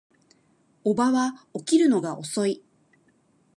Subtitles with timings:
[0.83, 2.63] 叔母は起きるのが遅い